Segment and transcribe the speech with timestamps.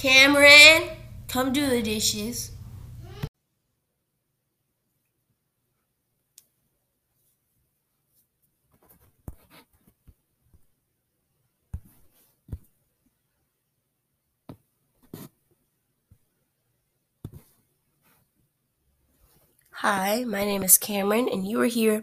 [0.00, 0.96] Cameron,
[1.28, 2.52] come do the dishes.
[19.72, 22.00] Hi, my name is Cameron, and you are here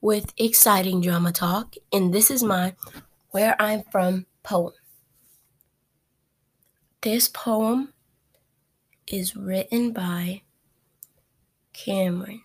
[0.00, 2.76] with Exciting Drama Talk, and this is my
[3.32, 4.74] Where I'm From poem.
[7.02, 7.92] This poem
[9.06, 10.42] is written by
[11.72, 12.42] Cameron.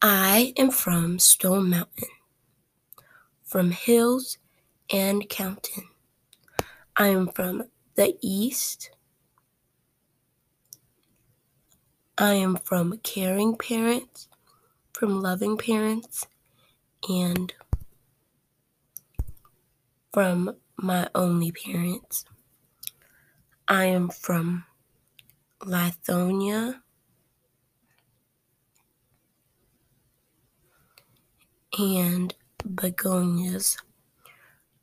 [0.00, 2.08] I am from Stone Mountain,
[3.44, 4.38] from hills
[4.90, 5.88] and counting.
[6.96, 7.64] I am from
[7.96, 8.90] the east
[12.18, 14.28] I am from caring parents,
[14.94, 16.26] from loving parents,
[17.10, 17.52] and
[20.16, 22.24] from my only parents.
[23.68, 24.64] I am from
[25.60, 26.80] Lithonia.
[31.78, 32.34] And
[32.64, 33.76] begonias.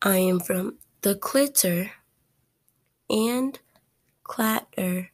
[0.04, 1.90] I am from the clitter
[3.10, 3.60] and
[4.22, 5.10] clatter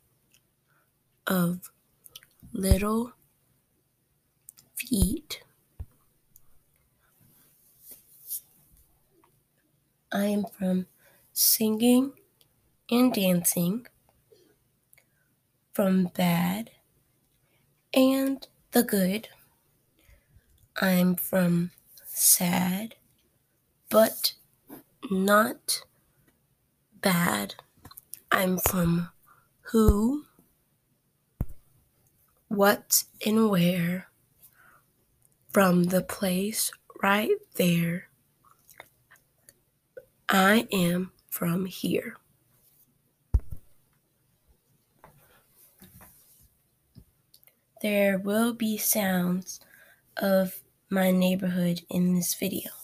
[1.27, 1.71] of
[2.51, 3.13] little
[4.75, 5.43] feet.
[10.11, 10.87] I am from
[11.33, 12.13] singing
[12.89, 13.85] and dancing,
[15.71, 16.71] from bad
[17.93, 19.29] and the good.
[20.81, 21.71] I'm from
[22.05, 22.95] sad,
[23.89, 24.33] but
[25.11, 25.81] not
[27.01, 27.55] bad.
[28.31, 29.09] I'm from
[29.71, 30.25] who
[32.47, 34.07] what and where
[35.51, 36.71] from the place
[37.01, 38.08] right there.
[40.31, 42.17] I am from here.
[47.81, 49.59] There will be sounds
[50.17, 52.78] of my neighborhood in this video.